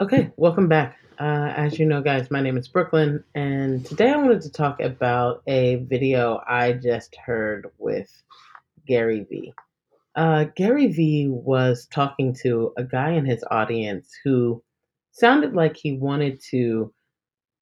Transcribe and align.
Okay, 0.00 0.32
welcome 0.38 0.66
back. 0.66 0.96
Uh, 1.18 1.52
as 1.54 1.78
you 1.78 1.84
know, 1.84 2.00
guys, 2.00 2.30
my 2.30 2.40
name 2.40 2.56
is 2.56 2.68
Brooklyn, 2.68 3.22
and 3.34 3.84
today 3.84 4.08
I 4.08 4.16
wanted 4.16 4.40
to 4.40 4.50
talk 4.50 4.80
about 4.80 5.42
a 5.46 5.84
video 5.90 6.40
I 6.48 6.72
just 6.72 7.14
heard 7.16 7.70
with 7.76 8.10
Gary 8.86 9.26
Vee. 9.28 9.52
Uh, 10.16 10.44
Gary 10.56 10.86
Vee 10.86 11.28
was 11.28 11.86
talking 11.92 12.32
to 12.40 12.72
a 12.78 12.82
guy 12.82 13.10
in 13.10 13.26
his 13.26 13.44
audience 13.50 14.10
who 14.24 14.62
sounded 15.12 15.52
like 15.52 15.76
he 15.76 15.98
wanted 15.98 16.40
to 16.48 16.90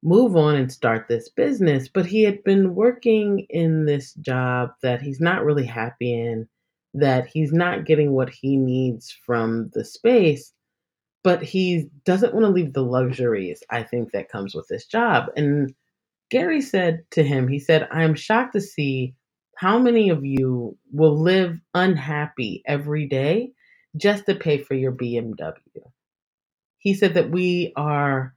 move 0.04 0.36
on 0.36 0.54
and 0.54 0.70
start 0.70 1.08
this 1.08 1.28
business, 1.30 1.88
but 1.88 2.06
he 2.06 2.22
had 2.22 2.44
been 2.44 2.76
working 2.76 3.48
in 3.50 3.84
this 3.84 4.14
job 4.14 4.70
that 4.82 5.02
he's 5.02 5.20
not 5.20 5.44
really 5.44 5.66
happy 5.66 6.14
in, 6.14 6.48
that 6.94 7.26
he's 7.26 7.52
not 7.52 7.84
getting 7.84 8.12
what 8.12 8.30
he 8.30 8.56
needs 8.56 9.10
from 9.26 9.70
the 9.74 9.84
space 9.84 10.52
but 11.22 11.42
he 11.42 11.90
doesn't 12.04 12.32
want 12.32 12.44
to 12.44 12.50
leave 12.50 12.72
the 12.72 12.82
luxuries 12.82 13.62
I 13.70 13.82
think 13.82 14.12
that 14.12 14.30
comes 14.30 14.54
with 14.54 14.68
this 14.68 14.86
job. 14.86 15.26
And 15.36 15.74
Gary 16.30 16.60
said 16.60 17.04
to 17.12 17.22
him, 17.22 17.48
he 17.48 17.58
said, 17.58 17.88
I 17.90 18.04
am 18.04 18.14
shocked 18.14 18.52
to 18.52 18.60
see 18.60 19.14
how 19.56 19.78
many 19.78 20.10
of 20.10 20.24
you 20.24 20.78
will 20.92 21.20
live 21.20 21.58
unhappy 21.74 22.62
every 22.66 23.06
day 23.06 23.52
just 23.96 24.26
to 24.26 24.34
pay 24.34 24.58
for 24.58 24.74
your 24.74 24.92
BMW. 24.92 25.58
He 26.78 26.94
said 26.94 27.14
that 27.14 27.30
we 27.30 27.72
are, 27.76 28.34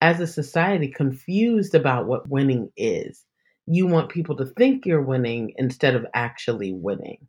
as 0.00 0.18
a 0.18 0.26
society, 0.26 0.88
confused 0.88 1.74
about 1.74 2.06
what 2.06 2.28
winning 2.28 2.70
is. 2.76 3.24
You 3.66 3.86
want 3.86 4.10
people 4.10 4.36
to 4.36 4.46
think 4.46 4.84
you're 4.84 5.00
winning 5.00 5.52
instead 5.56 5.94
of 5.94 6.06
actually 6.12 6.72
winning. 6.72 7.28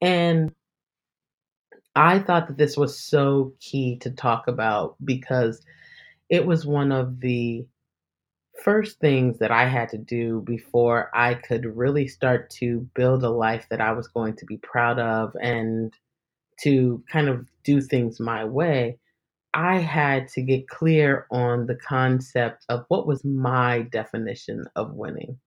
And 0.00 0.52
I 1.94 2.18
thought 2.18 2.48
that 2.48 2.58
this 2.58 2.76
was 2.76 2.98
so 2.98 3.52
key 3.60 3.96
to 3.98 4.10
talk 4.10 4.48
about 4.48 4.96
because 5.04 5.60
it 6.28 6.46
was 6.46 6.66
one 6.66 6.92
of 6.92 7.20
the 7.20 7.66
first 8.62 8.98
things 8.98 9.38
that 9.38 9.50
I 9.50 9.66
had 9.66 9.88
to 9.90 9.98
do 9.98 10.42
before 10.44 11.10
I 11.14 11.34
could 11.34 11.64
really 11.64 12.08
start 12.08 12.50
to 12.58 12.88
build 12.94 13.22
a 13.22 13.30
life 13.30 13.66
that 13.70 13.80
I 13.80 13.92
was 13.92 14.08
going 14.08 14.36
to 14.36 14.46
be 14.46 14.56
proud 14.58 14.98
of 14.98 15.32
and 15.40 15.92
to 16.62 17.02
kind 17.10 17.28
of 17.28 17.46
do 17.64 17.80
things 17.80 18.18
my 18.20 18.44
way. 18.44 18.98
I 19.54 19.78
had 19.78 20.28
to 20.28 20.42
get 20.42 20.68
clear 20.68 21.26
on 21.30 21.66
the 21.66 21.76
concept 21.76 22.64
of 22.68 22.84
what 22.88 23.06
was 23.06 23.24
my 23.24 23.82
definition 23.82 24.64
of 24.76 24.92
winning, 24.92 25.38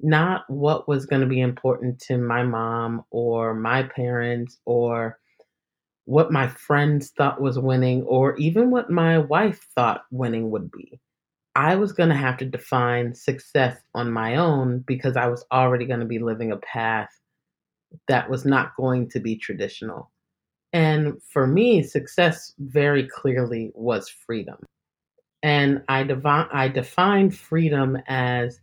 not 0.00 0.44
what 0.48 0.86
was 0.86 1.06
going 1.06 1.22
to 1.22 1.26
be 1.26 1.40
important 1.40 1.98
to 2.02 2.18
my 2.18 2.42
mom 2.42 3.04
or 3.10 3.54
my 3.54 3.82
parents 3.82 4.58
or 4.64 5.18
what 6.06 6.32
my 6.32 6.48
friends 6.48 7.10
thought 7.10 7.40
was 7.40 7.58
winning 7.58 8.02
or 8.02 8.36
even 8.36 8.70
what 8.70 8.90
my 8.90 9.18
wife 9.18 9.66
thought 9.74 10.04
winning 10.10 10.50
would 10.50 10.70
be. 10.70 11.00
I 11.56 11.76
was 11.76 11.92
going 11.92 12.08
to 12.08 12.16
have 12.16 12.36
to 12.38 12.44
define 12.44 13.14
success 13.14 13.78
on 13.94 14.12
my 14.12 14.36
own 14.36 14.80
because 14.80 15.16
I 15.16 15.28
was 15.28 15.44
already 15.52 15.86
going 15.86 16.00
to 16.00 16.06
be 16.06 16.18
living 16.18 16.50
a 16.52 16.56
path 16.56 17.08
that 18.08 18.28
was 18.28 18.44
not 18.44 18.76
going 18.76 19.08
to 19.10 19.20
be 19.20 19.36
traditional. 19.36 20.10
And 20.72 21.22
for 21.22 21.46
me, 21.46 21.84
success 21.84 22.52
very 22.58 23.06
clearly 23.06 23.70
was 23.74 24.08
freedom. 24.08 24.56
And 25.44 25.82
I, 25.88 26.02
devi- 26.02 26.26
I 26.52 26.68
define 26.68 27.30
freedom 27.30 27.96
as 28.08 28.60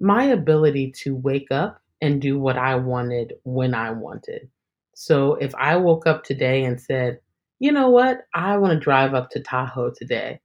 my 0.00 0.24
ability 0.24 0.92
to 1.02 1.14
wake 1.14 1.52
up 1.52 1.80
and 2.02 2.20
do 2.20 2.38
what 2.38 2.58
I 2.58 2.74
wanted 2.74 3.34
when 3.44 3.74
I 3.74 3.92
wanted. 3.92 4.48
So 4.96 5.34
if 5.36 5.54
I 5.56 5.76
woke 5.76 6.06
up 6.06 6.24
today 6.24 6.64
and 6.64 6.80
said, 6.80 7.20
you 7.60 7.72
know 7.72 7.90
what, 7.90 8.22
I 8.34 8.58
want 8.58 8.74
to 8.74 8.80
drive 8.80 9.14
up 9.14 9.30
to 9.30 9.42
Tahoe 9.42 9.92
today, 9.96 10.40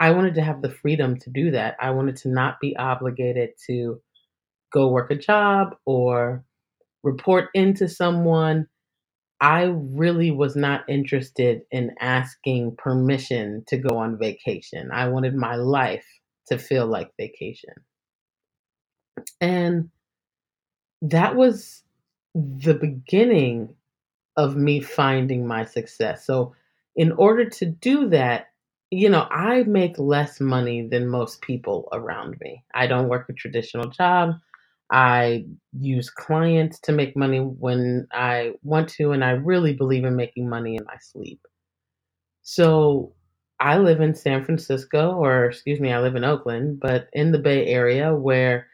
I 0.00 0.10
wanted 0.12 0.34
to 0.36 0.42
have 0.42 0.62
the 0.62 0.70
freedom 0.70 1.18
to 1.20 1.30
do 1.30 1.52
that. 1.52 1.76
I 1.80 1.90
wanted 1.90 2.16
to 2.18 2.28
not 2.30 2.60
be 2.60 2.76
obligated 2.76 3.50
to 3.66 4.00
go 4.72 4.88
work 4.90 5.10
a 5.10 5.16
job 5.16 5.76
or 5.86 6.44
report 7.04 7.50
into 7.54 7.88
someone. 7.88 8.68
I 9.40 9.64
really 9.76 10.32
was 10.32 10.56
not 10.56 10.88
interested 10.88 11.62
in 11.72 11.92
asking 12.00 12.76
permission 12.78 13.64
to 13.68 13.78
go 13.78 13.98
on 13.98 14.18
vacation. 14.18 14.90
I 14.92 15.08
wanted 15.08 15.36
my 15.36 15.56
life 15.56 16.06
to 16.48 16.58
feel 16.58 16.86
like 16.86 17.10
vacation. 17.20 17.74
And 19.40 19.90
that 21.02 21.36
was 21.36 21.82
the 22.34 22.74
beginning 22.74 23.74
of 24.36 24.56
me 24.56 24.80
finding 24.80 25.46
my 25.46 25.64
success. 25.64 26.26
So, 26.26 26.54
in 26.96 27.12
order 27.12 27.48
to 27.48 27.66
do 27.66 28.08
that, 28.10 28.48
you 28.90 29.08
know, 29.08 29.26
I 29.30 29.62
make 29.64 29.98
less 29.98 30.40
money 30.40 30.86
than 30.88 31.08
most 31.08 31.40
people 31.42 31.88
around 31.92 32.36
me. 32.40 32.64
I 32.74 32.86
don't 32.86 33.08
work 33.08 33.28
a 33.28 33.32
traditional 33.32 33.88
job. 33.88 34.34
I 34.90 35.46
use 35.78 36.10
clients 36.10 36.78
to 36.80 36.92
make 36.92 37.16
money 37.16 37.38
when 37.40 38.06
I 38.12 38.52
want 38.62 38.88
to, 38.90 39.12
and 39.12 39.24
I 39.24 39.30
really 39.30 39.72
believe 39.74 40.04
in 40.04 40.16
making 40.16 40.48
money 40.48 40.76
in 40.76 40.84
my 40.84 40.96
sleep. 41.00 41.40
So, 42.42 43.14
I 43.60 43.78
live 43.78 44.00
in 44.00 44.14
San 44.14 44.44
Francisco, 44.44 45.12
or 45.12 45.46
excuse 45.46 45.80
me, 45.80 45.92
I 45.92 46.00
live 46.00 46.16
in 46.16 46.24
Oakland, 46.24 46.80
but 46.80 47.08
in 47.12 47.32
the 47.32 47.38
Bay 47.38 47.66
Area 47.66 48.14
where 48.14 48.66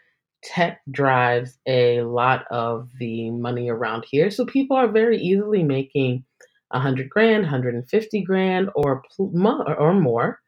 tech 0.43 0.81
drives 0.91 1.59
a 1.67 2.03
lot 2.03 2.45
of 2.51 2.89
the 2.99 3.31
money 3.31 3.69
around 3.69 4.05
here. 4.11 4.31
So 4.31 4.45
people 4.47 4.77
are 4.77 4.89
very 4.89 5.19
easily 5.19 5.63
making 5.65 6.25
a 6.73 6.81
hundred 6.81 7.09
grand, 7.11 7.43
150 7.45 8.23
grand, 8.23 8.71
or 8.75 9.03
or 9.19 9.95
more, 9.95 10.41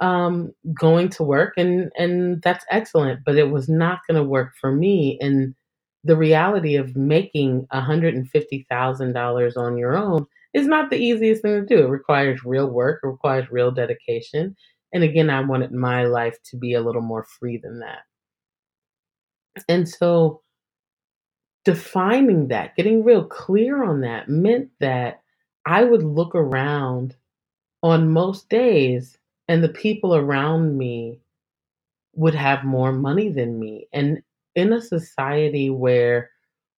um, 0.00 0.52
going 0.78 1.08
to 1.10 1.22
work, 1.22 1.54
and 1.56 1.90
and 1.96 2.42
that's 2.42 2.64
excellent. 2.70 3.20
But 3.24 3.36
it 3.36 3.50
was 3.50 3.68
not 3.68 4.00
going 4.08 4.22
to 4.22 4.28
work 4.28 4.52
for 4.60 4.72
me. 4.72 5.18
And 5.20 5.54
the 6.04 6.16
reality 6.16 6.76
of 6.76 6.96
making 6.96 7.66
$150,000 7.72 9.56
on 9.56 9.78
your 9.78 9.96
own 9.96 10.26
is 10.52 10.66
not 10.66 10.90
the 10.90 10.98
easiest 10.98 11.42
thing 11.42 11.66
to 11.66 11.76
do. 11.76 11.86
It 11.86 11.90
requires 11.90 12.44
real 12.44 12.70
work, 12.70 13.00
it 13.02 13.06
requires 13.06 13.50
real 13.50 13.70
dedication. 13.70 14.54
And 14.92 15.02
again, 15.02 15.30
I 15.30 15.40
wanted 15.40 15.72
my 15.72 16.04
life 16.04 16.36
to 16.50 16.56
be 16.56 16.74
a 16.74 16.80
little 16.82 17.02
more 17.02 17.24
free 17.24 17.58
than 17.62 17.80
that. 17.80 18.02
And 19.68 19.88
so 19.88 20.42
defining 21.64 22.48
that, 22.48 22.76
getting 22.76 23.04
real 23.04 23.24
clear 23.24 23.82
on 23.84 24.02
that 24.02 24.28
meant 24.28 24.70
that 24.80 25.22
I 25.66 25.84
would 25.84 26.02
look 26.02 26.34
around 26.34 27.16
on 27.82 28.10
most 28.10 28.48
days 28.48 29.18
and 29.48 29.62
the 29.62 29.68
people 29.68 30.14
around 30.14 30.76
me 30.76 31.20
would 32.14 32.34
have 32.34 32.64
more 32.64 32.92
money 32.92 33.30
than 33.30 33.58
me. 33.58 33.88
And 33.92 34.22
in 34.54 34.72
a 34.72 34.80
society 34.80 35.70
where 35.70 36.30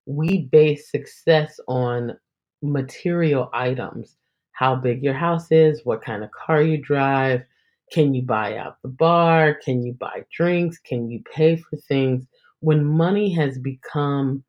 we 0.06 0.42
base 0.42 0.91
success 0.91 1.60
on 1.69 2.16
material 2.62 3.50
items, 3.53 4.16
how 4.53 4.76
big 4.76 5.03
your 5.03 5.15
house 5.15 5.50
is, 5.50 5.84
what 5.84 6.03
kind 6.03 6.25
of 6.25 6.31
car 6.31 6.62
you 6.62 6.78
drive, 6.78 7.44
can 7.92 8.15
you 8.15 8.22
buy 8.22 8.56
out 8.56 8.81
the 8.82 8.88
bar, 8.88 9.54
can 9.54 9.84
you 9.84 9.92
buy 9.92 10.25
drinks, 10.32 10.78
can 10.78 11.10
you 11.10 11.22
pay 11.32 11.56
for 11.56 11.76
things? 11.76 12.25
When 12.61 12.84
money 12.84 13.33
has 13.34 13.59
become 13.59 14.44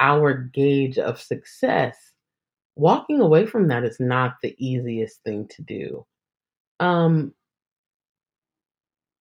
our 0.00 0.34
gauge 0.34 0.98
of 0.98 1.20
success, 1.20 1.96
walking 2.76 3.20
away 3.20 3.46
from 3.46 3.68
that 3.68 3.84
is 3.84 3.98
not 4.00 4.34
the 4.42 4.54
easiest 4.58 5.22
thing 5.24 5.48
to 5.48 5.62
do. 5.62 6.06
Um, 6.80 7.34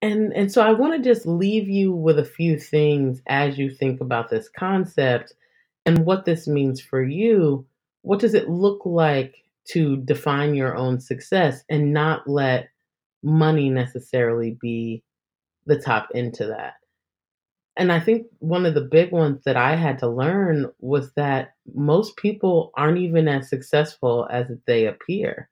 and 0.02 0.34
and 0.34 0.52
so 0.52 0.62
I 0.62 0.74
want 0.74 0.94
to 0.94 1.10
just 1.10 1.26
leave 1.28 1.70
you 1.70 1.94
with 1.94 2.18
a 2.18 2.26
few 2.26 2.58
things 2.60 3.22
as 3.28 3.58
you 3.58 3.70
think 3.70 4.02
about 4.02 4.30
this 4.30 4.50
concept 4.50 5.34
and 5.86 6.06
what 6.06 6.26
this 6.26 6.48
means 6.48 6.82
for 6.82 7.04
you. 7.04 7.66
What 8.02 8.20
does 8.20 8.34
it 8.34 8.50
look 8.50 8.86
like 8.86 9.36
to 9.70 9.98
define 9.98 10.56
your 10.56 10.76
own 10.76 11.00
success 11.00 11.64
and 11.70 11.94
not 11.94 12.28
let 12.28 12.70
money 13.24 13.70
necessarily 13.70 14.58
be 14.59 15.03
the 15.68 15.80
top 15.80 16.09
into 16.16 16.47
that? 16.47 16.76
And 17.78 17.91
I 17.91 18.00
think 18.00 18.28
one 18.40 18.66
of 18.66 18.73
the 18.73 18.82
big 18.82 19.12
ones 19.12 19.44
that 19.46 19.56
I 19.58 19.76
had 19.76 20.00
to 20.00 20.08
learn 20.09 20.72
was 20.79 21.14
that 21.14 21.53
most 21.73 22.18
people 22.18 22.72
aren't 22.76 22.97
even 22.97 23.28
as 23.28 23.50
successful 23.50 24.28
as 24.29 24.47
they 24.68 24.88
appear, 24.88 25.50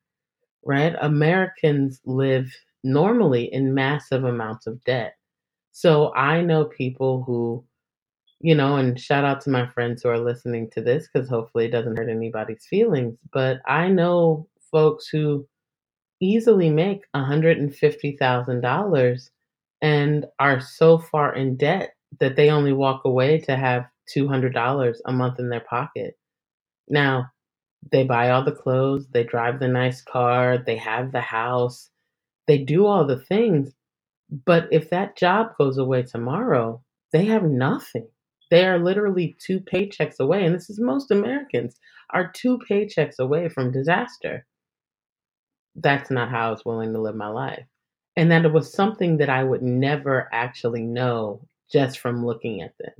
right? 0.66 0.96
Americans 1.02 2.02
live 2.06 2.54
normally 2.84 3.46
in 3.54 3.74
massive 3.74 4.24
amounts 4.26 4.68
of 4.68 4.84
debt. 4.86 5.16
So 5.72 6.14
I 6.16 6.42
know 6.42 6.66
people 6.66 7.24
who, 7.24 7.64
you 8.42 8.56
know, 8.56 8.78
and 8.78 9.00
shout 9.00 9.26
out 9.26 9.42
to 9.42 9.50
my 9.50 9.68
friends 9.68 10.04
who 10.04 10.10
are 10.10 10.20
listening 10.20 10.70
to 10.72 10.82
this 10.82 11.08
because 11.14 11.30
hopefully 11.30 11.66
it 11.66 11.72
doesn't 11.72 11.98
hurt 11.98 12.10
anybody's 12.10 12.66
feelings, 12.66 13.18
but 13.34 13.60
I 13.68 13.90
know 13.90 14.48
folks 14.72 15.08
who 15.08 15.48
easily 16.22 16.70
make 16.70 17.02
$150,000 17.16 19.30
and 19.82 20.26
are 20.40 20.62
so 20.62 20.98
far 21.00 21.36
in 21.36 21.58
debt 21.58 21.96
that 22.20 22.36
they 22.36 22.50
only 22.52 22.74
walk 22.74 23.04
away 23.06 23.40
to 23.42 23.56
have 23.58 23.88
$200 24.16 25.02
a 25.06 25.12
month 25.14 25.40
in 25.40 25.50
their 25.50 25.62
pocket. 25.62 26.18
Now, 26.90 27.32
they 27.92 28.04
buy 28.06 28.32
all 28.32 28.44
the 28.46 28.52
clothes, 28.54 29.08
they 29.10 29.24
drive 29.24 29.60
the 29.60 29.68
nice 29.70 30.02
car, 30.02 30.58
they 30.58 30.78
have 30.78 31.12
the 31.14 31.22
house, 31.22 31.90
They 32.48 32.58
do 32.60 32.86
all 32.86 33.06
the 33.06 33.20
things, 33.20 33.74
but 34.46 34.68
if 34.72 34.90
that 34.92 35.18
job 35.18 35.56
goes 35.58 35.78
away 35.78 36.04
tomorrow, 36.04 36.84
they 37.14 37.26
have 37.26 37.44
nothing. 37.44 38.08
They 38.52 38.66
are 38.68 38.80
literally 38.80 39.38
two 39.40 39.60
paychecks 39.62 40.20
away, 40.20 40.46
and 40.46 40.56
this 40.56 40.70
is 40.70 40.80
most 40.80 41.12
Americans 41.12 41.78
are 42.12 42.32
two 42.32 42.60
paychecks 42.70 43.20
away 43.20 43.50
from 43.50 43.72
disaster. 43.72 44.46
That's 45.76 46.12
not 46.12 46.30
how 46.30 46.50
I 46.50 46.52
was 46.52 46.66
willing 46.66 46.94
to 46.94 47.02
live 47.02 47.16
my 47.16 47.30
life. 47.30 47.66
And 48.18 48.32
that 48.32 48.46
it 48.46 48.54
was 48.54 48.74
something 48.74 49.18
that 49.18 49.30
I 49.30 49.44
would 49.44 49.64
never 49.64 50.30
actually 50.34 50.84
know 50.84 51.48
just 51.72 52.00
from 52.00 52.26
looking 52.26 52.62
at 52.62 52.74
them. 52.80 52.94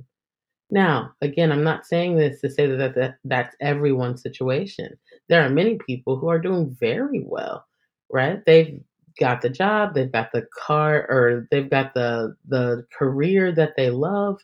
Now, 0.70 1.12
again, 1.20 1.50
I'm 1.50 1.64
not 1.64 1.86
saying 1.86 2.16
this 2.16 2.40
to 2.40 2.50
say 2.50 2.66
that, 2.66 2.94
that 2.94 3.16
that's 3.24 3.56
everyone's 3.60 4.22
situation. 4.22 4.96
There 5.28 5.42
are 5.44 5.50
many 5.50 5.78
people 5.86 6.16
who 6.16 6.28
are 6.28 6.38
doing 6.38 6.76
very 6.78 7.24
well, 7.26 7.66
right? 8.12 8.44
They've 8.46 8.80
got 9.18 9.42
the 9.42 9.50
job, 9.50 9.94
they've 9.94 10.12
got 10.12 10.30
the 10.32 10.46
car, 10.56 11.06
or 11.10 11.48
they've 11.50 11.68
got 11.70 11.94
the 11.94 12.36
the 12.48 12.86
career 12.96 13.52
that 13.52 13.74
they 13.76 13.90
love. 13.90 14.40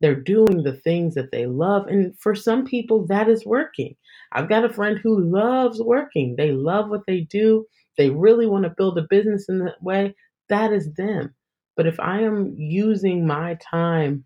They're 0.00 0.14
doing 0.14 0.62
the 0.62 0.74
things 0.84 1.14
that 1.14 1.32
they 1.32 1.46
love, 1.46 1.88
and 1.88 2.16
for 2.20 2.34
some 2.34 2.64
people, 2.64 3.06
that 3.08 3.28
is 3.28 3.46
working. 3.46 3.96
I've 4.32 4.48
got 4.48 4.64
a 4.64 4.72
friend 4.72 4.98
who 5.02 5.20
loves 5.20 5.80
working. 5.80 6.36
They 6.36 6.52
love 6.52 6.88
what 6.90 7.02
they 7.06 7.22
do. 7.22 7.66
They 7.96 8.10
really 8.10 8.46
want 8.46 8.64
to 8.64 8.74
build 8.76 8.98
a 8.98 9.02
business 9.08 9.48
in 9.48 9.60
that 9.60 9.82
way. 9.82 10.14
That 10.48 10.72
is 10.72 10.92
them. 10.94 11.34
But 11.76 11.86
if 11.86 11.98
I 11.98 12.22
am 12.22 12.54
using 12.56 13.26
my 13.26 13.54
time 13.54 14.24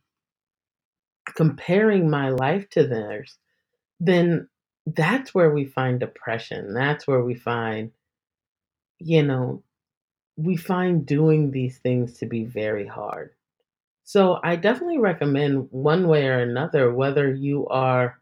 comparing 1.34 2.10
my 2.10 2.30
life 2.30 2.68
to 2.70 2.86
theirs, 2.86 3.38
then 4.00 4.48
that's 4.86 5.34
where 5.34 5.50
we 5.50 5.64
find 5.64 6.00
depression. 6.00 6.74
That's 6.74 7.06
where 7.06 7.22
we 7.22 7.34
find, 7.34 7.92
you 8.98 9.22
know, 9.22 9.62
we 10.36 10.56
find 10.56 11.04
doing 11.04 11.50
these 11.50 11.78
things 11.78 12.18
to 12.18 12.26
be 12.26 12.44
very 12.44 12.86
hard. 12.86 13.32
So 14.04 14.38
I 14.42 14.56
definitely 14.56 14.98
recommend 14.98 15.68
one 15.70 16.08
way 16.08 16.26
or 16.26 16.38
another, 16.38 16.92
whether 16.92 17.32
you 17.32 17.66
are 17.66 18.18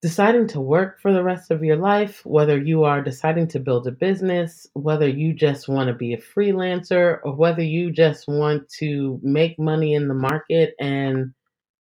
deciding 0.00 0.46
to 0.48 0.60
work 0.60 1.00
for 1.00 1.12
the 1.12 1.22
rest 1.22 1.50
of 1.50 1.64
your 1.64 1.76
life, 1.76 2.24
whether 2.24 2.56
you 2.56 2.84
are 2.84 3.02
deciding 3.02 3.48
to 3.48 3.58
build 3.58 3.86
a 3.86 3.92
business, 3.92 4.66
whether 4.74 5.08
you 5.08 5.34
just 5.34 5.68
want 5.68 5.88
to 5.88 5.94
be 5.94 6.14
a 6.14 6.18
freelancer, 6.18 7.18
or 7.24 7.34
whether 7.34 7.62
you 7.62 7.90
just 7.90 8.28
want 8.28 8.68
to 8.68 9.18
make 9.22 9.58
money 9.58 9.94
in 9.94 10.06
the 10.06 10.14
market 10.14 10.74
and, 10.78 11.32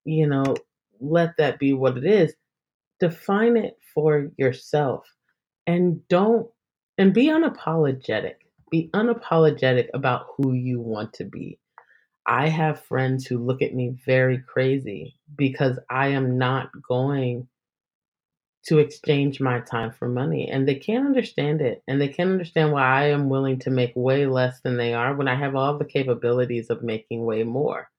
you 0.03 0.27
know, 0.27 0.55
let 0.99 1.37
that 1.37 1.59
be 1.59 1.73
what 1.73 1.97
it 1.97 2.05
is, 2.05 2.33
define 2.99 3.55
it 3.55 3.77
for 3.93 4.31
yourself 4.37 5.05
and 5.67 6.07
don't, 6.07 6.47
and 6.97 7.13
be 7.13 7.27
unapologetic. 7.27 8.35
Be 8.71 8.89
unapologetic 8.93 9.89
about 9.93 10.27
who 10.35 10.53
you 10.53 10.81
want 10.81 11.13
to 11.13 11.23
be. 11.23 11.59
I 12.25 12.49
have 12.49 12.83
friends 12.83 13.25
who 13.25 13.37
look 13.37 13.61
at 13.61 13.75
me 13.75 13.95
very 14.05 14.39
crazy 14.39 15.15
because 15.37 15.79
I 15.89 16.09
am 16.09 16.37
not 16.37 16.69
going 16.87 17.47
to 18.67 18.79
exchange 18.79 19.39
my 19.39 19.61
time 19.61 19.91
for 19.91 20.09
money. 20.09 20.49
And 20.49 20.67
they 20.67 20.75
can't 20.75 21.05
understand 21.05 21.61
it. 21.61 21.83
And 21.87 22.01
they 22.01 22.09
can't 22.09 22.31
understand 22.31 22.73
why 22.73 22.83
I 22.83 23.03
am 23.05 23.29
willing 23.29 23.59
to 23.59 23.69
make 23.69 23.93
way 23.95 24.25
less 24.25 24.59
than 24.61 24.75
they 24.75 24.93
are 24.93 25.15
when 25.15 25.29
I 25.29 25.35
have 25.35 25.55
all 25.55 25.77
the 25.77 25.85
capabilities 25.85 26.69
of 26.69 26.83
making 26.83 27.23
way 27.23 27.43
more. 27.43 27.89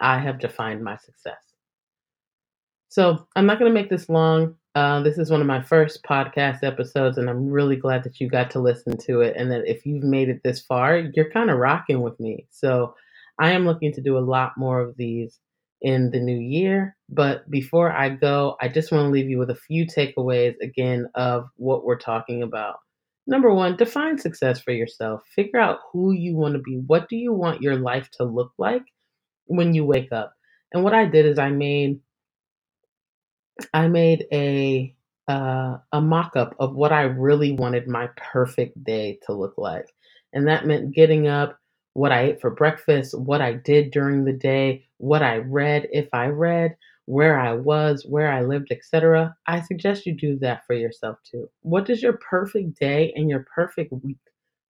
I 0.00 0.18
have 0.18 0.40
defined 0.40 0.82
my 0.82 0.96
success. 0.96 1.40
So 2.88 3.28
I'm 3.36 3.46
not 3.46 3.60
going 3.60 3.72
to 3.72 3.80
make 3.80 3.88
this 3.88 4.08
long. 4.08 4.56
Uh, 4.74 5.00
this 5.02 5.16
is 5.16 5.30
one 5.30 5.40
of 5.40 5.46
my 5.46 5.62
first 5.62 6.02
podcast 6.02 6.64
episodes, 6.64 7.18
and 7.18 7.30
I'm 7.30 7.48
really 7.48 7.76
glad 7.76 8.02
that 8.02 8.20
you 8.20 8.28
got 8.28 8.50
to 8.50 8.60
listen 8.60 8.96
to 8.98 9.20
it. 9.20 9.36
And 9.36 9.50
that 9.52 9.62
if 9.66 9.86
you've 9.86 10.02
made 10.02 10.28
it 10.28 10.40
this 10.42 10.60
far, 10.60 10.98
you're 10.98 11.30
kind 11.30 11.50
of 11.50 11.58
rocking 11.58 12.02
with 12.02 12.18
me. 12.18 12.46
So 12.50 12.96
I 13.38 13.52
am 13.52 13.64
looking 13.64 13.92
to 13.92 14.00
do 14.00 14.18
a 14.18 14.20
lot 14.20 14.56
more 14.56 14.80
of 14.80 14.96
these 14.96 15.38
in 15.82 16.10
the 16.10 16.20
new 16.20 16.38
year. 16.38 16.96
But 17.08 17.50
before 17.50 17.92
I 17.92 18.10
go, 18.10 18.56
I 18.60 18.68
just 18.68 18.92
want 18.92 19.06
to 19.06 19.10
leave 19.10 19.28
you 19.30 19.38
with 19.38 19.50
a 19.50 19.56
few 19.56 19.86
takeaways 19.86 20.54
again 20.62 21.06
of 21.14 21.46
what 21.56 21.84
we're 21.84 21.98
talking 21.98 22.42
about. 22.42 22.76
Number 23.26 23.52
one, 23.54 23.76
define 23.76 24.18
success 24.18 24.60
for 24.60 24.72
yourself. 24.72 25.22
Figure 25.34 25.60
out 25.60 25.80
who 25.92 26.12
you 26.12 26.36
want 26.36 26.54
to 26.54 26.60
be. 26.60 26.82
What 26.86 27.08
do 27.08 27.16
you 27.16 27.32
want 27.32 27.62
your 27.62 27.76
life 27.76 28.08
to 28.18 28.24
look 28.24 28.52
like 28.58 28.82
when 29.46 29.74
you 29.74 29.84
wake 29.84 30.12
up? 30.12 30.34
And 30.72 30.84
what 30.84 30.94
I 30.94 31.06
did 31.06 31.26
is 31.26 31.38
I 31.38 31.50
made 31.50 32.00
I 33.74 33.88
made 33.88 34.26
a 34.32 34.94
uh, 35.28 35.78
a 35.92 36.00
mock 36.00 36.36
up 36.36 36.56
of 36.58 36.74
what 36.74 36.92
I 36.92 37.02
really 37.02 37.52
wanted 37.52 37.86
my 37.86 38.08
perfect 38.16 38.82
day 38.84 39.20
to 39.26 39.34
look 39.34 39.54
like. 39.58 39.86
And 40.32 40.48
that 40.48 40.66
meant 40.66 40.94
getting 40.94 41.28
up, 41.28 41.59
what 41.94 42.12
I 42.12 42.22
ate 42.22 42.40
for 42.40 42.50
breakfast, 42.50 43.18
what 43.18 43.40
I 43.40 43.54
did 43.54 43.90
during 43.90 44.24
the 44.24 44.32
day, 44.32 44.86
what 44.98 45.22
I 45.22 45.38
read, 45.38 45.88
if 45.92 46.08
I 46.12 46.26
read, 46.26 46.76
where 47.06 47.38
I 47.38 47.54
was, 47.54 48.06
where 48.06 48.30
I 48.30 48.42
lived, 48.42 48.68
etc. 48.70 49.34
I 49.46 49.62
suggest 49.62 50.06
you 50.06 50.14
do 50.14 50.38
that 50.38 50.64
for 50.66 50.74
yourself 50.74 51.18
too. 51.28 51.48
What 51.62 51.84
does 51.84 52.02
your 52.02 52.18
perfect 52.18 52.78
day 52.78 53.12
and 53.16 53.28
your 53.28 53.44
perfect 53.52 53.92
week 54.04 54.18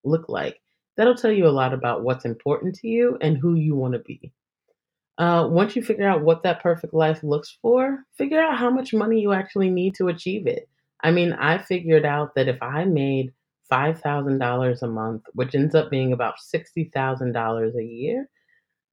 look 0.05 0.29
like? 0.29 0.61
That'll 0.97 1.15
tell 1.15 1.33
you 1.33 1.47
a 1.47 1.51
lot 1.51 1.75
about 1.75 2.03
what's 2.03 2.25
important 2.25 2.75
to 2.77 2.89
you 2.89 3.19
and 3.21 3.37
who 3.37 3.55
you 3.55 3.75
want 3.75 3.95
to 3.95 4.01
be. 4.01 4.33
Uh, 5.19 5.47
once 5.51 5.77
you 5.77 5.83
figure 5.83 6.09
out 6.09 6.23
what 6.23 6.43
that 6.45 6.63
perfect 6.63 6.95
life 6.95 7.23
looks 7.23 7.59
for, 7.61 7.99
figure 8.17 8.41
out 8.41 8.57
how 8.57 8.71
much 8.71 8.95
money 8.95 9.21
you 9.21 9.33
actually 9.33 9.69
need 9.69 9.95
to 9.97 10.09
achieve 10.09 10.47
it. 10.47 10.67
I 11.03 11.11
mean, 11.11 11.35
I 11.35 11.59
figured 11.59 12.07
out 12.07 12.35
that 12.37 12.49
if 12.49 12.63
I 12.63 12.85
made 12.87 13.33
$5,000 13.71 14.83
a 14.83 14.89
month, 14.89 15.23
which 15.35 15.55
ends 15.55 15.75
up 15.75 15.91
being 15.91 16.13
about 16.13 16.41
$60,000 16.41 17.77
a 17.77 17.85
year, 17.85 18.29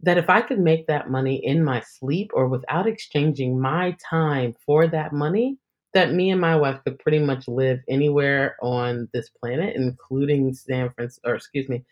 that 0.02 0.18
if 0.18 0.30
I 0.30 0.42
could 0.42 0.60
make 0.60 0.88
that 0.88 1.10
money 1.10 1.44
in 1.46 1.64
my 1.64 1.82
sleep 1.82 2.32
or 2.34 2.48
without 2.48 2.88
exchanging 2.88 3.60
my 3.60 3.96
time 4.10 4.54
for 4.66 4.88
that 4.88 5.14
money, 5.14 5.58
that 5.94 6.14
me 6.14 6.30
and 6.32 6.40
my 6.42 6.56
wife 6.56 6.80
could 6.86 7.00
pretty 7.00 7.20
much 7.20 7.48
live 7.48 7.80
anywhere 7.90 8.56
on 8.62 9.10
this 9.14 9.30
planet, 9.30 9.76
including 9.76 10.54
San 10.54 10.92
Francisco, 10.92 11.30
or 11.32 11.36
excuse 11.36 11.68
me, 11.70 11.84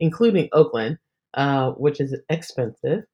including 0.00 0.48
Oakland, 0.52 0.98
uh, 1.34 1.72
which 1.72 2.00
is 2.00 2.16
expensive, 2.30 3.04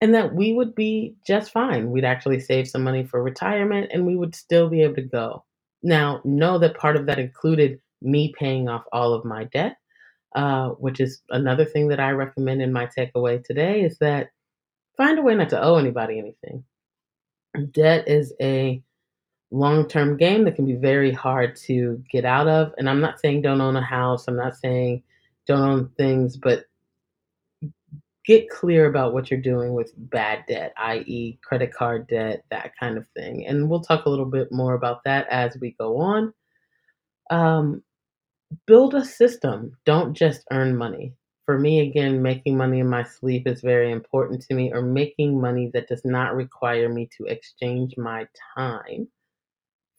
and 0.00 0.14
that 0.14 0.34
we 0.34 0.52
would 0.54 0.74
be 0.74 1.16
just 1.26 1.52
fine. 1.52 1.90
We'd 1.90 2.04
actually 2.04 2.40
save 2.40 2.68
some 2.68 2.82
money 2.84 3.04
for 3.04 3.22
retirement 3.22 3.90
and 3.92 4.06
we 4.06 4.16
would 4.16 4.34
still 4.34 4.68
be 4.68 4.82
able 4.82 4.96
to 4.96 5.02
go. 5.02 5.44
Now, 5.82 6.20
know 6.24 6.58
that 6.58 6.76
part 6.78 6.96
of 6.96 7.06
that 7.06 7.18
included 7.18 7.80
me 8.02 8.32
paying 8.38 8.68
off 8.68 8.84
all 8.92 9.14
of 9.14 9.24
my 9.24 9.44
debt, 9.44 9.76
uh, 10.34 10.70
which 10.70 11.00
is 11.00 11.22
another 11.30 11.64
thing 11.64 11.88
that 11.88 12.00
I 12.00 12.10
recommend 12.10 12.62
in 12.62 12.72
my 12.72 12.86
takeaway 12.86 13.42
today 13.42 13.82
is 13.82 13.98
that 13.98 14.30
find 14.96 15.18
a 15.18 15.22
way 15.22 15.34
not 15.34 15.50
to 15.50 15.62
owe 15.62 15.76
anybody 15.76 16.18
anything. 16.18 16.64
Debt 17.72 18.08
is 18.08 18.32
a 18.40 18.82
long 19.50 19.88
term 19.88 20.16
game 20.16 20.44
that 20.44 20.54
can 20.54 20.66
be 20.66 20.74
very 20.74 21.12
hard 21.12 21.56
to 21.56 22.02
get 22.10 22.24
out 22.24 22.48
of. 22.48 22.72
And 22.78 22.88
I'm 22.88 23.00
not 23.00 23.20
saying 23.20 23.42
don't 23.42 23.60
own 23.60 23.76
a 23.76 23.82
house, 23.82 24.28
I'm 24.28 24.36
not 24.36 24.56
saying 24.56 25.02
don't 25.46 25.60
own 25.60 25.90
things, 25.96 26.36
but 26.36 26.66
get 28.24 28.48
clear 28.48 28.86
about 28.86 29.12
what 29.12 29.30
you're 29.30 29.40
doing 29.40 29.74
with 29.74 29.92
bad 29.96 30.44
debt, 30.46 30.72
i.e., 30.76 31.38
credit 31.42 31.72
card 31.72 32.06
debt, 32.06 32.44
that 32.50 32.72
kind 32.78 32.96
of 32.96 33.06
thing. 33.16 33.46
And 33.46 33.68
we'll 33.68 33.80
talk 33.80 34.04
a 34.04 34.10
little 34.10 34.26
bit 34.26 34.52
more 34.52 34.74
about 34.74 35.02
that 35.04 35.26
as 35.28 35.56
we 35.60 35.72
go 35.72 35.98
on. 35.98 36.32
Um, 37.30 37.82
build 38.66 38.94
a 38.94 39.04
system. 39.04 39.76
Don't 39.84 40.14
just 40.14 40.44
earn 40.52 40.76
money. 40.76 41.14
For 41.46 41.58
me, 41.58 41.80
again, 41.80 42.22
making 42.22 42.56
money 42.56 42.80
in 42.80 42.88
my 42.88 43.02
sleep 43.02 43.46
is 43.46 43.60
very 43.60 43.90
important 43.90 44.42
to 44.42 44.54
me, 44.54 44.72
or 44.72 44.82
making 44.82 45.40
money 45.40 45.70
that 45.74 45.88
does 45.88 46.04
not 46.04 46.36
require 46.36 46.88
me 46.88 47.08
to 47.18 47.24
exchange 47.24 47.94
my 47.96 48.26
time 48.56 49.08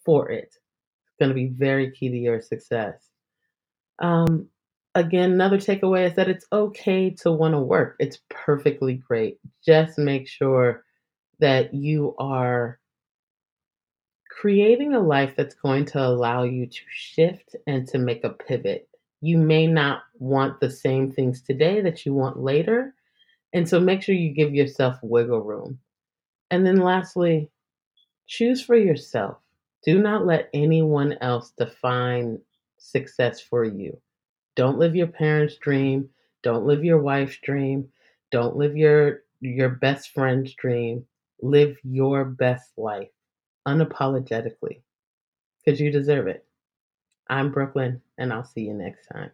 for 0.05 0.29
it. 0.29 0.48
It's 0.48 1.15
going 1.20 1.29
to 1.29 1.36
be 1.36 1.48
very 1.48 1.91
key 1.91 2.10
to 2.10 2.17
your 2.17 2.41
success. 2.41 2.96
Um, 4.00 4.48
again, 4.96 5.34
another 5.34 5.58
takeaway 5.58 6.10
is 6.10 6.15
that 6.15 6.29
it's 6.29 6.46
okay 6.51 7.12
to 7.22 7.31
want 7.31 7.53
to 7.53 7.60
work. 7.60 7.96
It's 8.00 8.20
perfectly 8.29 8.96
great. 8.96 9.38
Just 9.65 9.98
make 9.98 10.27
sure 10.27 10.84
that 11.39 11.74
you 11.74 12.15
are 12.17 12.79
creating 14.42 14.96
a 14.96 15.00
life 15.00 15.36
that's 15.38 15.54
going 15.54 15.86
to 15.86 16.04
allow 16.04 16.42
you 16.42 16.66
to 16.66 16.82
shift 16.90 17.56
and 17.68 17.88
to 17.88 18.00
make 18.00 18.24
a 18.24 18.30
pivot. 18.32 18.90
You 19.22 19.38
may 19.38 19.68
not 19.68 20.02
want 20.18 20.60
the 20.60 20.72
same 20.72 21.12
things 21.12 21.44
today 21.44 21.80
that 21.82 22.08
you 22.08 22.16
want 22.16 22.40
later. 22.40 22.96
And 23.54 23.70
so 23.70 23.80
make 23.80 24.02
sure 24.02 24.16
you 24.16 24.34
give 24.34 24.56
yourself 24.56 24.98
wiggle 25.04 25.42
room. 25.42 25.78
And 26.50 26.66
then 26.66 26.78
lastly, 26.78 27.52
choose 28.26 28.64
for 28.64 28.76
yourself. 28.76 29.38
Do 29.86 30.02
not 30.02 30.26
let 30.26 30.50
anyone 30.56 31.20
else 31.22 31.54
define 31.56 32.40
success 32.80 33.40
for 33.42 33.64
you. 33.64 33.96
Don't 34.56 34.80
live 34.80 34.96
your 34.96 35.06
parents' 35.06 35.58
dream. 35.58 36.10
Don't 36.42 36.66
live 36.66 36.84
your 36.84 37.00
wife's 37.00 37.38
dream. 37.44 37.90
Don't 38.32 38.56
live 38.56 38.76
your 38.76 39.22
your 39.40 39.70
best 39.70 40.10
friend's 40.10 40.56
dream. 40.56 41.06
Live 41.44 41.78
your 41.84 42.26
best 42.26 42.72
life 42.76 43.10
unapologetically 43.68 44.82
because 45.63 45.80
you 45.80 45.91
deserve 45.91 46.27
it. 46.27 46.46
I'm 47.30 47.51
Brooklyn, 47.51 48.01
and 48.18 48.34
I'll 48.34 48.44
see 48.44 48.62
you 48.62 48.74
next 48.74 49.08
time. 49.08 49.32